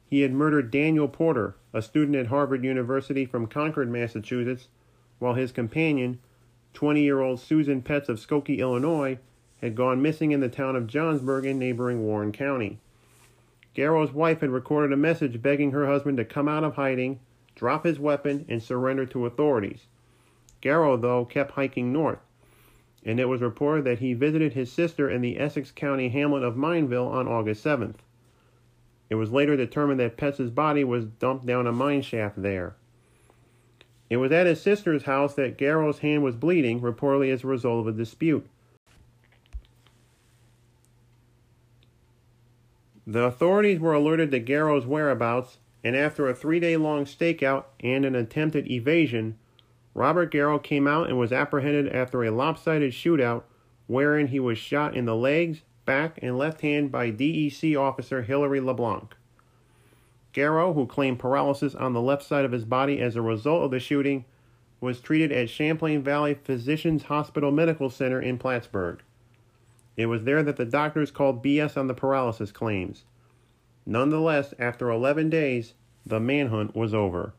he 0.09 0.23
had 0.23 0.33
murdered 0.33 0.71
Daniel 0.71 1.07
Porter, 1.07 1.55
a 1.75 1.83
student 1.83 2.17
at 2.17 2.29
Harvard 2.29 2.65
University 2.65 3.27
from 3.27 3.47
Concord, 3.47 3.91
Massachusetts, 3.91 4.69
while 5.19 5.35
his 5.35 5.53
companion, 5.53 6.19
20 6.73 7.03
year 7.03 7.21
old 7.21 7.39
Susan 7.39 7.83
Petz 7.83 8.09
of 8.09 8.19
Skokie, 8.19 8.59
Illinois, 8.59 9.19
had 9.61 9.75
gone 9.75 10.01
missing 10.01 10.33
in 10.33 10.41
the 10.41 10.49
town 10.49 10.77
of 10.77 10.87
Johnsburg 10.87 11.45
in 11.45 11.59
neighboring 11.59 12.05
Warren 12.05 12.33
County. 12.33 12.79
Garrow's 13.75 14.13
wife 14.13 14.41
had 14.41 14.49
recorded 14.49 14.95
a 14.95 14.97
message 14.97 15.43
begging 15.43 15.73
her 15.73 15.87
husband 15.87 16.17
to 16.17 16.25
come 16.25 16.49
out 16.49 16.65
of 16.65 16.77
hiding, 16.77 17.21
drop 17.55 17.85
his 17.85 17.99
weapon, 17.99 18.47
and 18.49 18.63
surrender 18.63 19.05
to 19.05 19.27
authorities. 19.27 19.89
Garrow, 20.63 20.97
though, 20.97 21.27
kept 21.27 21.51
hiking 21.51 21.93
north, 21.93 22.21
and 23.05 23.21
it 23.21 23.27
was 23.27 23.43
reported 23.43 23.85
that 23.85 23.99
he 23.99 24.15
visited 24.15 24.55
his 24.55 24.73
sister 24.73 25.11
in 25.11 25.21
the 25.21 25.39
Essex 25.39 25.71
County 25.71 26.09
hamlet 26.09 26.43
of 26.43 26.57
Mineville 26.57 27.09
on 27.09 27.29
August 27.29 27.63
7th. 27.63 27.97
It 29.11 29.15
was 29.15 29.33
later 29.33 29.57
determined 29.57 30.01
that 30.01 30.17
Petz's 30.17 30.51
body 30.51 30.85
was 30.85 31.07
dumped 31.07 31.47
down 31.47 31.67
a 31.67 31.73
mine 31.73 32.03
shaft 32.03 32.43
there. 32.43 32.77
It 34.11 34.19
was 34.19 34.33
at 34.33 34.47
his 34.47 34.61
sister's 34.61 35.05
house 35.05 35.35
that 35.35 35.59
Garrow's 35.59 36.01
hand 36.01 36.23
was 36.23 36.37
bleeding, 36.37 36.81
reportedly 36.81 37.33
as 37.33 37.45
a 37.45 37.47
result 37.47 37.81
of 37.81 37.95
a 37.95 37.97
dispute. 37.97 38.47
The 43.07 43.25
authorities 43.25 43.81
were 43.81 43.95
alerted 43.95 44.31
to 44.33 44.39
Garrow's 44.39 44.87
whereabouts, 44.87 45.59
and 45.83 45.97
after 45.97 46.29
a 46.29 46.35
three 46.35 46.61
day 46.61 46.77
long 46.77 47.05
stakeout 47.07 47.65
and 47.81 48.05
an 48.05 48.15
attempted 48.15 48.71
evasion, 48.71 49.39
Robert 49.95 50.31
Garrow 50.31 50.59
came 50.59 50.87
out 50.87 51.09
and 51.09 51.19
was 51.19 51.33
apprehended 51.33 51.89
after 51.89 52.23
a 52.23 52.31
lopsided 52.31 52.93
shootout 52.93 53.45
wherein 53.87 54.29
he 54.29 54.39
was 54.39 54.59
shot 54.59 54.95
in 54.95 55.07
the 55.07 55.17
legs, 55.17 55.63
back, 55.89 56.19
and 56.21 56.37
left 56.37 56.61
hand 56.61 56.93
by 56.93 57.11
DEC 57.11 57.75
officer 57.75 58.21
Hilary 58.21 58.61
LeBlanc. 58.61 59.17
Garrow, 60.35 60.75
who 60.75 60.87
claimed 60.87 61.19
paralysis 61.19 61.75
on 61.75 61.95
the 61.95 62.03
left 62.03 62.23
side 62.23 62.45
of 62.45 62.53
his 62.53 62.67
body 62.67 63.01
as 63.01 63.17
a 63.17 63.23
result 63.23 63.65
of 63.65 63.71
the 63.71 63.81
shooting, 63.81 64.27
was 64.83 65.01
treated 65.01 65.33
at 65.33 65.49
Champlain 65.49 66.03
Valley 66.03 66.35
Physicians 66.35 67.05
Hospital 67.05 67.51
Medical 67.51 67.89
Center 67.89 68.21
in 68.21 68.37
Plattsburgh. 68.37 69.01
It 69.97 70.07
was 70.07 70.25
there 70.25 70.43
that 70.43 70.59
the 70.59 70.67
doctors 70.67 71.11
called 71.11 71.43
BS 71.43 71.79
on 71.79 71.87
the 71.87 71.95
paralysis 71.95 72.53
claims. 72.53 73.05
Nonetheless, 73.87 74.53
after 74.59 74.91
11 74.91 75.31
days, 75.31 75.73
the 76.05 76.21
manhunt 76.21 76.77
was 76.77 76.93
over. 76.93 77.33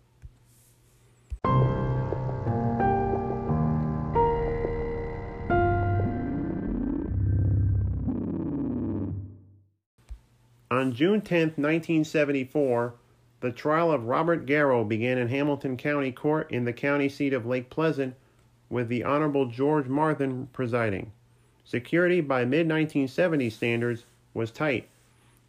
On 10.90 10.96
June 10.96 11.22
10, 11.22 11.42
1974, 11.50 12.96
the 13.42 13.52
trial 13.52 13.92
of 13.92 14.06
Robert 14.08 14.48
Garrow 14.48 14.84
began 14.84 15.20
in 15.20 15.28
Hamilton 15.28 15.78
County 15.78 16.12
Court 16.12 16.50
in 16.50 16.66
the 16.66 16.74
county 16.74 17.08
seat 17.08 17.32
of 17.32 17.46
Lake 17.46 17.70
Pleasant, 17.70 18.16
with 18.72 18.88
the 18.88 19.04
Honorable 19.04 19.46
George 19.46 19.86
Martin 19.86 20.50
presiding. 20.52 21.12
Security 21.64 22.22
by 22.22 22.44
mid 22.44 22.68
1970s 22.68 23.52
standards 23.52 24.06
was 24.34 24.50
tight, 24.50 24.90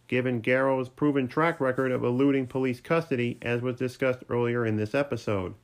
given 0.08 0.42
Garrow's 0.42 0.90
proven 0.90 1.26
track 1.26 1.58
record 1.58 1.90
of 1.90 2.04
eluding 2.04 2.46
police 2.46 2.82
custody, 2.82 3.38
as 3.40 3.62
was 3.62 3.76
discussed 3.76 4.22
earlier 4.28 4.66
in 4.66 4.76
this 4.76 4.94
episode. 4.94 5.54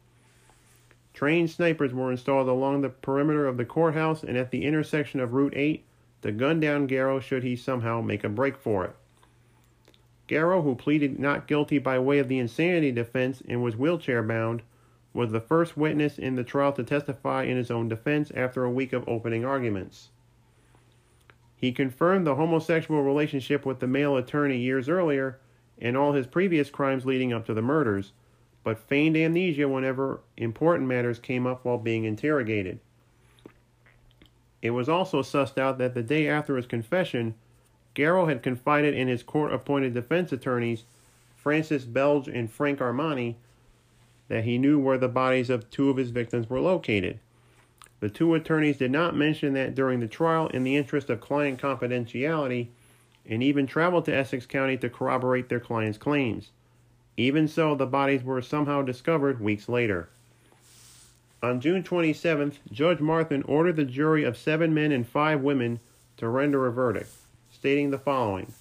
Trained 1.13 1.51
snipers 1.51 1.93
were 1.93 2.11
installed 2.11 2.49
along 2.49 2.81
the 2.81 2.89
perimeter 2.89 3.47
of 3.47 3.59
the 3.59 3.67
courthouse 3.67 4.23
and 4.23 4.39
at 4.39 4.51
the 4.51 4.65
intersection 4.65 5.21
of 5.21 5.35
Route 5.35 5.53
8 5.55 5.85
to 6.23 6.33
gun 6.33 6.61
down 6.61 6.87
Garrow 6.87 7.21
should 7.21 7.43
he 7.43 7.57
somehow 7.57 8.01
make 8.01 8.25
a 8.25 8.31
break 8.31 8.57
for 8.57 8.87
it. 8.87 8.97
Garrow, 10.27 10.63
who 10.63 10.75
pleaded 10.75 11.19
not 11.19 11.47
guilty 11.47 11.79
by 11.79 11.99
way 11.99 12.19
of 12.19 12.29
the 12.29 12.39
insanity 12.39 12.91
defense 12.91 13.43
and 13.49 13.63
was 13.63 13.77
wheelchair 13.77 14.23
bound, 14.23 14.63
was 15.13 15.33
the 15.33 15.41
first 15.41 15.77
witness 15.77 16.19
in 16.19 16.35
the 16.35 16.45
trial 16.45 16.73
to 16.73 16.85
testify 16.85 17.45
in 17.45 17.57
his 17.57 17.71
own 17.71 17.89
defense 17.89 18.31
after 18.35 18.65
a 18.65 18.71
week 18.71 18.93
of 18.93 19.09
opening 19.09 19.45
arguments. 19.45 20.11
He 21.57 21.73
confirmed 21.73 22.27
the 22.27 22.35
homosexual 22.35 23.03
relationship 23.03 23.65
with 23.65 23.81
the 23.81 23.87
male 23.87 24.17
attorney 24.17 24.59
years 24.59 24.89
earlier 24.89 25.39
and 25.79 25.97
all 25.97 26.13
his 26.13 26.27
previous 26.27 26.71
crimes 26.71 27.07
leading 27.07 27.33
up 27.33 27.47
to 27.47 27.55
the 27.55 27.63
murders, 27.63 28.13
but 28.63 28.79
feigned 28.79 29.17
amnesia 29.17 29.69
whenever 29.69 30.21
important 30.37 30.89
matters 30.89 31.19
came 31.19 31.47
up 31.47 31.65
while 31.65 31.79
being 31.79 32.05
interrogated. 32.05 32.81
It 34.61 34.71
was 34.71 34.89
also 34.89 35.23
sussed 35.23 35.59
out 35.59 35.79
that 35.79 35.95
the 35.95 36.03
day 36.03 36.29
after 36.29 36.57
his 36.57 36.67
confession, 36.67 37.35
Garrow 37.97 38.27
had 38.27 38.43
confided 38.43 38.95
in 38.95 39.09
his 39.09 39.23
court 39.23 39.53
appointed 39.53 39.95
defense 39.95 40.31
attorneys, 40.31 40.85
Francis 41.35 41.85
Belge 41.85 42.29
and 42.29 42.51
Frank 42.51 42.79
Armani, 42.79 43.37
that 44.29 44.45
he 44.45 44.59
knew 44.59 44.79
where 44.79 44.99
the 44.99 45.09
bodies 45.09 45.49
of 45.49 45.71
two 45.71 45.89
of 45.89 45.97
his 45.97 46.11
victims 46.11 46.51
were 46.51 46.61
located. 46.61 47.19
The 48.01 48.11
two 48.11 48.35
attorneys 48.35 48.77
did 48.77 48.91
not 48.91 49.17
mention 49.17 49.55
that 49.55 49.75
during 49.75 50.01
the 50.01 50.07
trial 50.07 50.49
in 50.49 50.63
the 50.63 50.77
interest 50.77 51.09
of 51.09 51.23
client 51.23 51.59
confidentiality 51.61 52.69
and 53.25 53.43
even 53.43 53.67
traveled 53.67 54.05
to 54.05 54.15
Essex 54.15 54.45
County 54.45 54.77
to 54.77 54.91
corroborate 54.91 55.49
their 55.49 55.59
client's 55.59 55.97
claims. 55.97 56.51
Even 57.17 57.49
so, 57.49 57.75
the 57.75 57.87
bodies 57.87 58.23
were 58.23 58.43
somehow 58.43 58.83
discovered 58.83 59.41
weeks 59.41 59.71
later. 59.71 60.11
On 61.43 61.63
June 61.63 61.83
27th, 61.83 62.57
Judge 62.71 63.01
Martin 63.01 63.43
ordered 63.45 63.77
the 63.77 63.85
jury 63.85 64.23
of 64.23 64.37
seven 64.37 64.75
men 64.75 64.93
and 64.93 65.09
five 65.09 65.41
women 65.41 65.81
to 66.19 66.29
render 66.29 66.67
a 66.67 66.73
verdict, 66.73 67.11
stating 67.67 67.91
the 67.91 67.99
following 67.99 68.55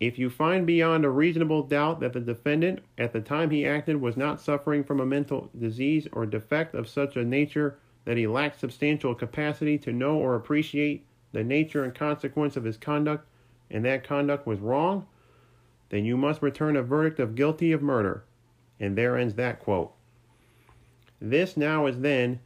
If 0.00 0.18
you 0.18 0.30
find 0.30 0.66
beyond 0.66 1.04
a 1.04 1.10
reasonable 1.10 1.62
doubt 1.62 2.00
that 2.00 2.14
the 2.14 2.20
defendant, 2.20 2.80
at 2.96 3.12
the 3.12 3.20
time 3.20 3.50
he 3.50 3.66
acted, 3.66 4.00
was 4.00 4.16
not 4.16 4.40
suffering 4.40 4.82
from 4.82 4.98
a 4.98 5.04
mental 5.04 5.50
disease 5.60 6.08
or 6.12 6.24
defect 6.24 6.74
of 6.74 6.88
such 6.88 7.16
a 7.18 7.22
nature 7.22 7.78
that 8.06 8.16
he 8.16 8.26
lacked 8.26 8.60
substantial 8.60 9.14
capacity 9.14 9.76
to 9.76 9.92
know 9.92 10.16
or 10.16 10.36
appreciate 10.36 11.04
the 11.32 11.44
nature 11.44 11.84
and 11.84 11.94
consequence 11.94 12.56
of 12.56 12.64
his 12.64 12.78
conduct, 12.78 13.26
and 13.70 13.84
that 13.84 14.04
conduct 14.04 14.46
was 14.46 14.58
wrong, 14.58 15.06
then 15.90 16.06
you 16.06 16.16
must 16.16 16.40
return 16.40 16.76
a 16.76 16.82
verdict 16.82 17.20
of 17.20 17.34
guilty 17.34 17.72
of 17.72 17.82
murder. 17.82 18.24
And 18.80 18.96
there 18.96 19.18
ends 19.18 19.34
that 19.34 19.60
quote. 19.60 19.92
This 21.20 21.58
now 21.58 21.84
as 21.84 22.00
then 22.00 22.40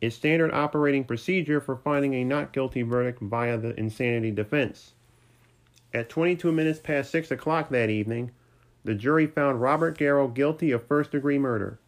is 0.00 0.16
standard 0.16 0.52
operating 0.52 1.04
procedure 1.04 1.60
for 1.60 1.76
finding 1.76 2.14
a 2.14 2.24
not 2.24 2.52
guilty 2.52 2.82
verdict 2.82 3.22
via 3.22 3.56
the 3.56 3.78
insanity 3.78 4.32
defense. 4.32 4.94
At 5.94 6.08
22 6.08 6.52
minutes 6.52 6.78
past 6.78 7.10
6 7.10 7.30
o'clock 7.30 7.70
that 7.70 7.90
evening, 7.90 8.32
the 8.84 8.94
jury 8.94 9.26
found 9.26 9.60
Robert 9.60 9.98
Garrow 9.98 10.28
guilty 10.28 10.70
of 10.70 10.86
first 10.86 11.12
degree 11.12 11.38
murder. 11.38 11.78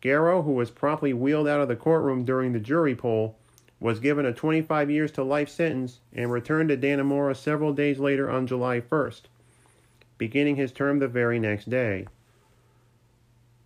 Garrow, 0.00 0.42
who 0.42 0.52
was 0.52 0.70
promptly 0.70 1.12
wheeled 1.12 1.48
out 1.48 1.60
of 1.60 1.68
the 1.68 1.76
courtroom 1.76 2.24
during 2.24 2.52
the 2.52 2.60
jury 2.60 2.94
poll, 2.94 3.36
was 3.80 4.00
given 4.00 4.26
a 4.26 4.32
25 4.32 4.90
years 4.90 5.12
to 5.12 5.22
life 5.22 5.48
sentence 5.48 6.00
and 6.12 6.32
returned 6.32 6.68
to 6.68 6.76
Dannemora 6.76 7.36
several 7.36 7.72
days 7.72 7.98
later 7.98 8.28
on 8.30 8.46
July 8.46 8.80
1st, 8.80 9.22
beginning 10.16 10.56
his 10.56 10.72
term 10.72 10.98
the 10.98 11.08
very 11.08 11.38
next 11.38 11.70
day. 11.70 12.06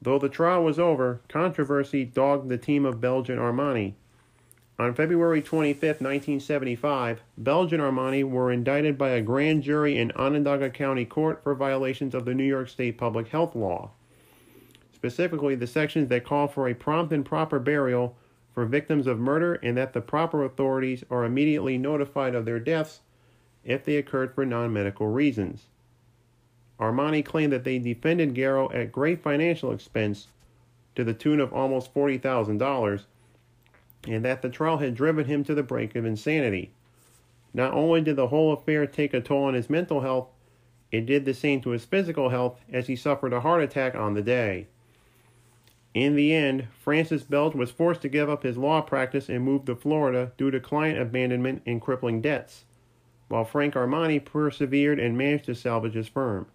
Though 0.00 0.18
the 0.18 0.28
trial 0.28 0.64
was 0.64 0.78
over, 0.78 1.20
controversy 1.28 2.04
dogged 2.04 2.48
the 2.48 2.58
team 2.58 2.84
of 2.84 3.00
Belge 3.00 3.30
and 3.30 3.38
Armani. 3.38 3.94
On 4.82 4.94
February 4.94 5.40
25, 5.40 5.80
1975, 5.80 7.22
Belge 7.38 7.72
and 7.72 7.80
Armani 7.80 8.24
were 8.24 8.50
indicted 8.50 8.98
by 8.98 9.10
a 9.10 9.22
grand 9.22 9.62
jury 9.62 9.96
in 9.96 10.10
Onondaga 10.16 10.70
County 10.70 11.04
Court 11.04 11.40
for 11.40 11.54
violations 11.54 12.16
of 12.16 12.24
the 12.24 12.34
New 12.34 12.42
York 12.42 12.68
State 12.68 12.98
public 12.98 13.28
health 13.28 13.54
law. 13.54 13.92
specifically 14.92 15.54
the 15.54 15.68
sections 15.68 16.08
that 16.08 16.24
call 16.24 16.48
for 16.48 16.66
a 16.66 16.74
prompt 16.74 17.12
and 17.12 17.24
proper 17.24 17.60
burial 17.60 18.16
for 18.52 18.66
victims 18.66 19.06
of 19.06 19.20
murder 19.20 19.54
and 19.62 19.76
that 19.76 19.92
the 19.92 20.00
proper 20.00 20.44
authorities 20.44 21.04
are 21.08 21.24
immediately 21.24 21.78
notified 21.78 22.34
of 22.34 22.44
their 22.44 22.58
deaths 22.58 23.02
if 23.64 23.84
they 23.84 23.96
occurred 23.96 24.34
for 24.34 24.44
non 24.44 24.72
medical 24.72 25.06
reasons. 25.06 25.66
Armani 26.80 27.24
claimed 27.24 27.52
that 27.52 27.62
they 27.62 27.78
defended 27.78 28.34
Garrow 28.34 28.68
at 28.72 28.90
great 28.90 29.22
financial 29.22 29.70
expense 29.70 30.26
to 30.96 31.04
the 31.04 31.14
tune 31.14 31.38
of 31.38 31.52
almost 31.52 31.94
$40,000 31.94 33.04
and 34.06 34.24
that 34.24 34.42
the 34.42 34.48
trial 34.48 34.78
had 34.78 34.94
driven 34.94 35.26
him 35.26 35.44
to 35.44 35.54
the 35.54 35.62
brink 35.62 35.94
of 35.94 36.04
insanity. 36.04 36.72
Not 37.54 37.72
only 37.72 38.00
did 38.00 38.16
the 38.16 38.28
whole 38.28 38.52
affair 38.52 38.86
take 38.86 39.14
a 39.14 39.20
toll 39.20 39.44
on 39.44 39.54
his 39.54 39.70
mental 39.70 40.00
health, 40.00 40.28
it 40.90 41.06
did 41.06 41.24
the 41.24 41.34
same 41.34 41.60
to 41.62 41.70
his 41.70 41.84
physical 41.84 42.30
health 42.30 42.60
as 42.72 42.86
he 42.86 42.96
suffered 42.96 43.32
a 43.32 43.40
heart 43.40 43.62
attack 43.62 43.94
on 43.94 44.14
the 44.14 44.22
day. 44.22 44.66
In 45.94 46.16
the 46.16 46.32
end, 46.32 46.68
Francis 46.80 47.22
Belge 47.22 47.54
was 47.54 47.70
forced 47.70 48.00
to 48.02 48.08
give 48.08 48.30
up 48.30 48.42
his 48.42 48.56
law 48.56 48.80
practice 48.80 49.28
and 49.28 49.44
move 49.44 49.66
to 49.66 49.76
Florida 49.76 50.32
due 50.38 50.50
to 50.50 50.60
client 50.60 50.98
abandonment 50.98 51.62
and 51.66 51.82
crippling 51.82 52.22
debts, 52.22 52.64
while 53.28 53.44
Frank 53.44 53.74
Armani 53.74 54.22
persevered 54.22 54.98
and 54.98 55.18
managed 55.18 55.44
to 55.46 55.54
salvage 55.54 55.94
his 55.94 56.08
firm. 56.08 56.46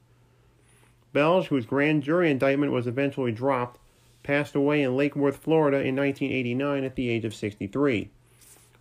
Belge, 1.13 1.48
whose 1.48 1.66
grand 1.66 2.04
jury 2.04 2.32
indictment 2.32 2.72
was 2.72 2.88
eventually 2.88 3.32
dropped, 3.32 3.80
passed 4.28 4.56
away 4.56 4.84
in 4.84 4.98
Lake 4.98 5.16
Worth, 5.16 5.38
Florida 5.38 5.78
in 5.78 5.96
1989 5.96 6.84
at 6.84 6.96
the 6.98 7.08
age 7.08 7.24
of 7.24 7.34
63. 7.34 8.10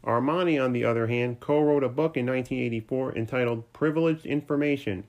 Armani, 0.04 0.60
on 0.60 0.72
the 0.72 0.84
other 0.84 1.06
hand, 1.06 1.38
co 1.38 1.60
wrote 1.60 1.84
a 1.84 1.88
book 1.88 2.16
in 2.16 2.26
1984 2.26 3.14
entitled 3.14 3.72
Privileged 3.72 4.26
Information, 4.26 5.04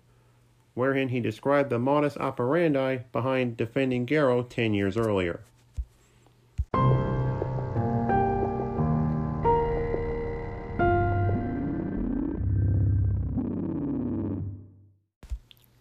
wherein 0.76 1.10
he 1.10 1.20
described 1.20 1.72
the 1.72 1.80
modus 1.80 2.16
operandi 2.18 2.98
behind 3.12 3.58
defending 3.58 4.06
Garrow 4.06 4.44
10 4.44 4.76
years 4.76 4.96
earlier. 4.96 5.40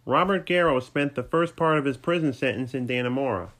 Robert 0.06 0.46
Garrow 0.46 0.80
spent 0.80 1.14
the 1.14 1.22
first 1.22 1.56
part 1.56 1.76
of 1.76 1.84
his 1.84 1.98
prison 1.98 2.32
sentence 2.32 2.72
in 2.72 2.88
Dannemora. 2.88 3.50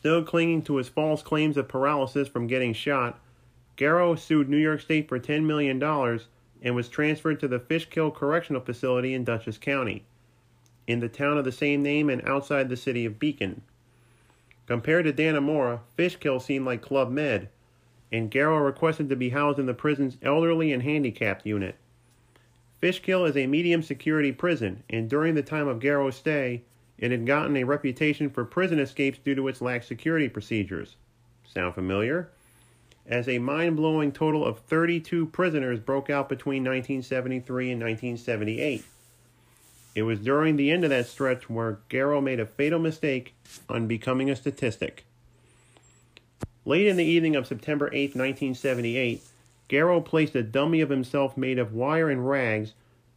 Still 0.00 0.24
clinging 0.24 0.62
to 0.62 0.76
his 0.76 0.88
false 0.88 1.22
claims 1.22 1.58
of 1.58 1.68
paralysis 1.68 2.26
from 2.26 2.46
getting 2.46 2.72
shot, 2.72 3.20
Garrow 3.76 4.14
sued 4.14 4.48
New 4.48 4.56
York 4.56 4.80
State 4.80 5.08
for 5.08 5.20
$10 5.20 5.44
million 5.44 5.82
and 6.62 6.74
was 6.74 6.88
transferred 6.88 7.38
to 7.40 7.48
the 7.48 7.58
Fishkill 7.58 8.10
Correctional 8.10 8.62
Facility 8.62 9.12
in 9.12 9.24
Dutchess 9.24 9.58
County, 9.58 10.04
in 10.86 11.00
the 11.00 11.08
town 11.08 11.36
of 11.36 11.44
the 11.44 11.52
same 11.52 11.82
name 11.82 12.08
and 12.08 12.26
outside 12.26 12.70
the 12.70 12.78
city 12.78 13.04
of 13.04 13.18
Beacon. 13.18 13.60
Compared 14.66 15.04
to 15.04 15.12
Dannemora, 15.12 15.80
Fishkill 15.96 16.40
seemed 16.40 16.64
like 16.64 16.80
Club 16.80 17.10
Med, 17.10 17.50
and 18.10 18.30
Garrow 18.30 18.64
requested 18.64 19.10
to 19.10 19.16
be 19.16 19.28
housed 19.28 19.58
in 19.58 19.66
the 19.66 19.74
prison's 19.74 20.16
elderly 20.22 20.72
and 20.72 20.82
handicapped 20.82 21.44
unit. 21.44 21.76
Fishkill 22.80 23.26
is 23.26 23.36
a 23.36 23.46
medium 23.46 23.82
security 23.82 24.32
prison, 24.32 24.82
and 24.88 25.10
during 25.10 25.34
the 25.34 25.42
time 25.42 25.68
of 25.68 25.80
Garrow's 25.80 26.16
stay, 26.16 26.62
it 27.00 27.10
had 27.10 27.26
gotten 27.26 27.56
a 27.56 27.64
reputation 27.64 28.28
for 28.28 28.44
prison 28.44 28.78
escapes 28.78 29.18
due 29.18 29.34
to 29.34 29.48
its 29.48 29.62
lax 29.62 29.88
security 29.88 30.28
procedures. 30.28 30.96
Sound 31.44 31.74
familiar? 31.74 32.28
As 33.06 33.26
a 33.26 33.38
mind 33.38 33.76
blowing 33.76 34.12
total 34.12 34.44
of 34.44 34.60
32 34.60 35.26
prisoners 35.26 35.80
broke 35.80 36.10
out 36.10 36.28
between 36.28 36.62
1973 36.62 37.70
and 37.72 37.80
1978. 37.80 38.84
It 39.94 40.02
was 40.02 40.20
during 40.20 40.56
the 40.56 40.70
end 40.70 40.84
of 40.84 40.90
that 40.90 41.08
stretch 41.08 41.48
where 41.48 41.78
Garrow 41.88 42.20
made 42.20 42.38
a 42.38 42.46
fatal 42.46 42.78
mistake 42.78 43.34
on 43.68 43.88
becoming 43.88 44.30
a 44.30 44.36
statistic. 44.36 45.04
Late 46.66 46.86
in 46.86 46.96
the 46.96 47.04
evening 47.04 47.34
of 47.34 47.46
September 47.46 47.88
8, 47.92 48.14
1978, 48.14 49.22
Garrow 49.68 50.00
placed 50.00 50.36
a 50.36 50.42
dummy 50.42 50.82
of 50.82 50.90
himself 50.90 51.36
made 51.36 51.58
of 51.58 51.72
wire 51.72 52.10
and 52.10 52.28
rags 52.28 52.74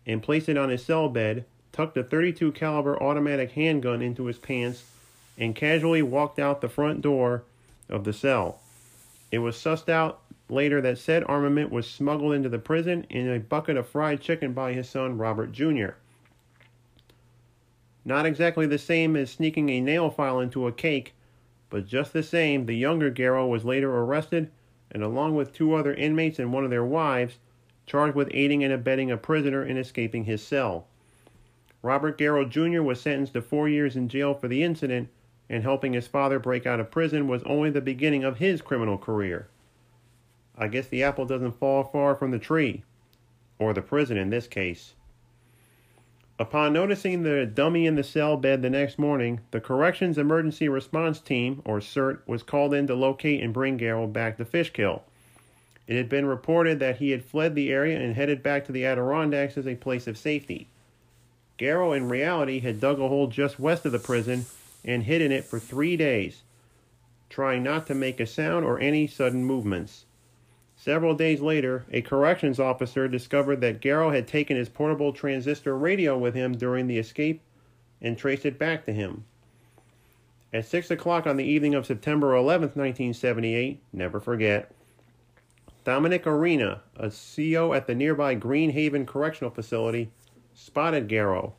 and 0.08 0.24
placed 0.24 0.50
it 0.50 0.58
on 0.58 0.70
his 0.70 0.84
cell 0.84 1.10
bed 1.10 1.46
tucked 1.74 1.98
a 1.98 2.04
32 2.04 2.54
caliber 2.54 3.02
automatic 3.02 3.52
handgun 3.52 4.02
into 4.02 4.26
his 4.26 4.38
pants, 4.38 4.84
and 5.38 5.56
casually 5.56 6.04
walked 6.04 6.40
out 6.40 6.62
the 6.62 6.70
front 6.70 7.02
door 7.02 7.44
of 7.90 8.04
the 8.04 8.14
cell. 8.14 8.62
It 9.32 9.40
was 9.40 9.56
sussed 9.56 9.90
out 9.90 10.22
later 10.48 10.80
that 10.82 11.00
said 11.00 11.24
armament 11.26 11.72
was 11.72 11.90
smuggled 11.90 12.34
into 12.34 12.50
the 12.50 12.60
prison 12.60 13.06
in 13.10 13.28
a 13.28 13.40
bucket 13.40 13.76
of 13.76 13.88
fried 13.88 14.22
chicken 14.22 14.54
by 14.54 14.74
his 14.74 14.88
son 14.88 15.18
Robert 15.18 15.52
Jr. 15.52 15.96
Not 18.06 18.26
exactly 18.26 18.68
the 18.68 18.78
same 18.78 19.16
as 19.16 19.32
sneaking 19.32 19.70
a 19.70 19.82
nail 19.82 20.12
file 20.12 20.40
into 20.40 20.68
a 20.68 20.72
cake, 20.72 21.14
but 21.70 21.88
just 21.88 22.14
the 22.14 22.22
same, 22.22 22.68
the 22.68 22.76
younger 22.76 23.10
Garrow 23.10 23.48
was 23.48 23.66
later 23.66 23.92
arrested 23.92 24.52
and, 24.92 25.02
along 25.02 25.36
with 25.36 25.54
two 25.54 25.74
other 25.74 25.94
inmates 25.94 26.38
and 26.38 26.54
one 26.54 26.64
of 26.64 26.70
their 26.70 26.86
wives, 26.86 27.40
charged 27.88 28.16
with 28.16 28.30
aiding 28.32 28.64
and 28.64 28.72
abetting 28.72 29.10
a 29.10 29.18
prisoner 29.18 29.66
in 29.66 29.78
escaping 29.78 30.26
his 30.26 30.46
cell. 30.46 30.86
Robert 31.84 32.18
Garrow 32.18 32.46
Jr. 32.46 32.82
was 32.82 33.02
sentenced 33.02 33.34
to 33.34 33.42
four 33.42 33.68
years 33.68 33.98
in 33.98 34.08
jail 34.08 34.34
for 34.34 34.48
the 34.48 34.64
incident, 34.64 35.10
and 35.50 35.64
helping 35.64 35.92
his 35.92 36.08
father 36.08 36.40
break 36.40 36.66
out 36.66 36.80
of 36.80 36.90
prison 36.90 37.28
was 37.28 37.44
only 37.44 37.70
the 37.70 37.82
beginning 37.82 38.24
of 38.24 38.38
his 38.38 38.62
criminal 38.62 38.98
career. 38.98 39.50
I 40.58 40.70
guess 40.70 40.88
the 40.88 41.04
apple 41.04 41.26
doesn't 41.26 41.60
fall 41.60 41.84
far 41.84 42.16
from 42.16 42.32
the 42.32 42.40
tree, 42.40 42.84
or 43.60 43.74
the 43.74 43.82
prison 43.82 44.16
in 44.16 44.30
this 44.30 44.48
case. 44.48 44.94
Upon 46.40 46.72
noticing 46.72 47.24
the 47.24 47.46
dummy 47.46 47.86
in 47.86 47.96
the 47.96 48.04
cell 48.04 48.38
bed 48.38 48.62
the 48.62 48.70
next 48.70 48.98
morning, 48.98 49.42
the 49.52 49.60
Corrections 49.60 50.18
Emergency 50.18 50.70
Response 50.70 51.20
Team, 51.20 51.62
or 51.66 51.80
CERT, 51.80 52.26
was 52.26 52.44
called 52.44 52.74
in 52.74 52.88
to 52.88 52.96
locate 52.96 53.44
and 53.44 53.54
bring 53.54 53.78
Garrow 53.78 54.08
back 54.08 54.38
to 54.38 54.46
Fishkill. 54.46 55.04
It 55.86 55.98
had 55.98 56.08
been 56.08 56.26
reported 56.28 56.80
that 56.80 56.98
he 56.98 57.12
had 57.12 57.26
fled 57.26 57.56
the 57.56 57.72
area 57.72 58.00
and 58.00 58.16
headed 58.16 58.42
back 58.42 58.64
to 58.66 58.72
the 58.72 58.86
Adirondacks 58.86 59.58
as 59.58 59.68
a 59.68 59.76
place 59.76 60.08
of 60.08 60.18
safety. 60.18 60.70
Garrow, 61.58 61.94
in 61.94 62.10
reality, 62.10 62.60
had 62.60 62.80
dug 62.80 63.00
a 63.00 63.08
hole 63.08 63.28
just 63.28 63.60
west 63.60 63.86
of 63.86 63.92
the 63.92 64.00
prison 64.00 64.46
and 64.84 65.04
hid 65.04 65.22
in 65.22 65.32
it 65.32 65.46
for 65.46 65.60
three 65.60 65.96
days, 65.96 66.42
trying 67.30 67.64
not 67.64 67.88
to 67.88 67.96
make 67.96 68.20
a 68.20 68.26
sound 68.26 68.66
or 68.66 68.80
any 68.80 69.08
sudden 69.08 69.46
movements. 69.46 70.06
Several 70.76 71.16
days 71.16 71.40
later, 71.40 71.86
a 71.92 72.02
corrections 72.02 72.60
officer 72.60 73.08
discovered 73.08 73.62
that 73.62 73.80
Garrow 73.80 74.12
had 74.14 74.28
taken 74.28 74.58
his 74.58 74.68
portable 74.68 75.14
transistor 75.14 75.78
radio 75.78 76.18
with 76.18 76.34
him 76.34 76.58
during 76.58 76.88
the 76.88 76.98
escape 76.98 77.42
and 78.02 78.18
traced 78.18 78.46
it 78.46 78.60
back 78.60 78.86
to 78.86 78.94
him. 78.94 79.24
At 80.52 80.66
6 80.66 80.92
o'clock 80.92 81.26
on 81.26 81.38
the 81.38 81.46
evening 81.46 81.74
of 81.74 81.86
September 81.86 82.36
11, 82.36 82.72
1978, 82.76 83.80
never 83.94 84.20
forget, 84.20 84.72
Dominic 85.84 86.28
Arena, 86.28 86.82
a 86.96 87.10
CO 87.12 87.74
at 87.74 87.88
the 87.88 87.96
nearby 87.96 88.36
Green 88.36 88.72
Haven 88.72 89.06
Correctional 89.06 89.54
Facility, 89.54 90.12
spotted 90.54 91.08
Garrow, 91.08 91.54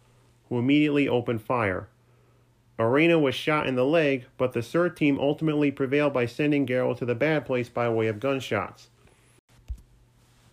who 0.49 0.59
immediately 0.59 1.09
opened 1.09 1.43
fire. 1.43 1.89
Arena 2.79 3.19
was 3.19 3.35
shot 3.35 3.67
in 3.67 3.77
the 3.77 3.85
leg, 3.85 4.25
but 4.37 4.53
the 4.53 4.61
CERT 4.61 4.97
team 4.97 5.19
ultimately 5.21 5.71
prevailed 5.71 6.13
by 6.13 6.27
sending 6.27 6.67
Garrow 6.67 6.95
to 6.95 7.05
the 7.05 7.15
bad 7.15 7.47
place 7.47 7.69
by 7.69 7.89
way 7.89 8.09
of 8.09 8.19
gunshots. 8.19 8.89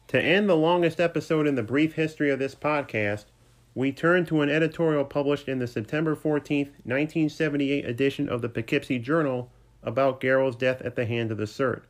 To 0.09 0.21
end 0.21 0.49
the 0.49 0.57
longest 0.57 0.99
episode 0.99 1.47
in 1.47 1.55
the 1.55 1.63
brief 1.63 1.93
history 1.93 2.29
of 2.29 2.37
this 2.37 2.53
podcast, 2.53 3.25
we 3.73 3.91
turn 3.91 4.25
to 4.25 4.41
an 4.41 4.49
editorial 4.49 5.05
published 5.05 5.47
in 5.47 5.59
the 5.59 5.67
September 5.67 6.15
14, 6.15 6.65
1978 6.83 7.85
edition 7.85 8.27
of 8.27 8.41
the 8.41 8.49
Poughkeepsie 8.49 8.99
Journal 8.99 9.49
about 9.81 10.19
Garrow's 10.19 10.55
death 10.55 10.81
at 10.81 10.95
the 10.95 11.05
hand 11.05 11.31
of 11.31 11.37
the 11.37 11.45
CERT. 11.45 11.83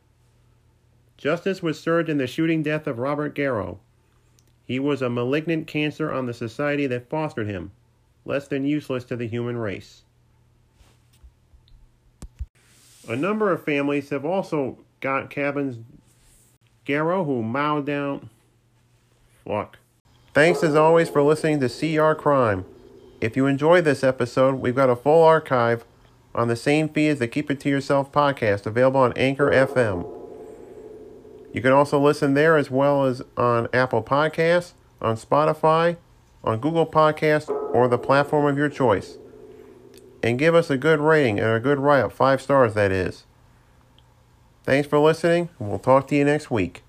Justice 1.18 1.62
was 1.62 1.80
served 1.80 2.10
in 2.10 2.18
the 2.18 2.28
shooting 2.28 2.64
death 2.64 2.88
of 2.88 3.00
Robert 3.00 3.36
Garrow, 3.36 3.80
he 4.72 4.80
was 4.80 5.02
a 5.02 5.10
malignant 5.10 5.68
cancer 5.68 6.14
on 6.14 6.28
the 6.28 6.34
society 6.34 6.88
that 6.88 7.10
fostered 7.10 7.46
him, 7.46 7.72
less 8.24 8.48
than 8.48 8.64
useless 8.64 9.04
to 9.04 9.18
the 9.18 9.28
human 9.28 9.58
race. 9.58 10.04
A 13.10 13.18
number 13.18 13.52
of 13.52 13.66
families 13.66 14.12
have 14.12 14.24
also 14.24 14.78
got 15.02 15.30
cabins. 15.30 15.78
Garrow, 16.86 17.26
who 17.26 17.44
mowed 17.44 17.86
down. 17.86 18.30
Fuck. 19.46 19.78
Thanks 20.34 20.64
as 20.64 20.76
always 20.76 21.10
for 21.10 21.22
listening 21.22 21.60
to 21.60 21.68
CR 21.68 22.14
Crime. 22.14 22.64
If 23.20 23.36
you 23.36 23.48
enjoyed 23.48 23.84
this 23.84 24.06
episode, 24.06 24.56
we've 24.56 24.76
got 24.76 24.90
a 24.90 24.96
full 24.96 25.22
archive 25.22 25.84
on 26.34 26.48
the 26.48 26.56
same 26.56 26.88
feed 26.88 27.10
as 27.10 27.20
the 27.20 27.28
Keep 27.28 27.52
It 27.52 27.60
To 27.60 27.70
Yourself 27.70 28.10
podcast 28.14 28.66
available 28.66 29.02
on 29.02 29.12
Anchor 29.18 29.52
FM. 29.52 30.21
You 31.54 31.62
can 31.62 31.72
also 31.72 32.00
listen 32.00 32.34
there 32.34 32.58
as 32.58 32.72
well 32.72 33.06
as 33.06 33.22
on 33.36 33.68
Apple 33.74 34.02
Podcasts, 34.04 34.74
on 35.02 35.16
Spotify, 35.18 35.98
on 36.44 36.60
Google 36.60 36.86
Podcasts, 36.86 37.50
or 37.74 37.88
the 37.88 37.98
platform 37.98 38.46
of 38.46 38.58
your 38.58 38.70
choice. 38.70 39.18
And 40.24 40.40
give 40.40 40.56
us 40.56 40.70
a 40.70 40.78
good 40.78 41.00
rating 41.00 41.40
and 41.40 41.50
a 41.50 41.60
good 41.60 41.80
write 41.80 42.02
up, 42.02 42.14
five 42.14 42.42
stars 42.42 42.74
that 42.76 42.92
is. 42.92 43.26
Thanks 44.64 44.88
for 44.88 45.00
listening, 45.00 45.50
and 45.60 45.70
we'll 45.70 45.80
talk 45.80 46.08
to 46.08 46.16
you 46.16 46.24
next 46.24 46.52
week. 46.52 46.84